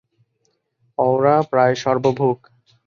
অওরা 0.97 1.35
প্রায় 1.51 1.75
সর্বভুক। 1.75 2.39